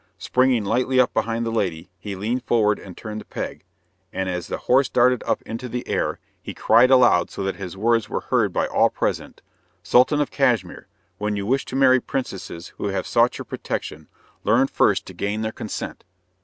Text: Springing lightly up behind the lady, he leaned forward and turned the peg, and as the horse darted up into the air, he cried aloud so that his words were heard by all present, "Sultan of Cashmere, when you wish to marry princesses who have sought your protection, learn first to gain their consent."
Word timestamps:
Springing 0.17 0.65
lightly 0.65 0.99
up 0.99 1.13
behind 1.13 1.45
the 1.45 1.51
lady, 1.51 1.91
he 1.99 2.15
leaned 2.15 2.43
forward 2.43 2.79
and 2.79 2.97
turned 2.97 3.21
the 3.21 3.25
peg, 3.25 3.65
and 4.11 4.29
as 4.29 4.47
the 4.47 4.57
horse 4.65 4.89
darted 4.89 5.21
up 5.27 5.43
into 5.43 5.69
the 5.69 5.87
air, 5.87 6.17
he 6.41 6.55
cried 6.55 6.89
aloud 6.89 7.29
so 7.29 7.43
that 7.43 7.57
his 7.57 7.77
words 7.77 8.09
were 8.09 8.21
heard 8.21 8.51
by 8.51 8.65
all 8.65 8.89
present, 8.89 9.43
"Sultan 9.83 10.19
of 10.19 10.31
Cashmere, 10.31 10.87
when 11.19 11.35
you 11.35 11.45
wish 11.45 11.65
to 11.65 11.75
marry 11.75 11.99
princesses 11.99 12.69
who 12.79 12.87
have 12.87 13.05
sought 13.05 13.37
your 13.37 13.45
protection, 13.45 14.07
learn 14.43 14.65
first 14.65 15.05
to 15.05 15.13
gain 15.13 15.41
their 15.43 15.51
consent." 15.51 16.03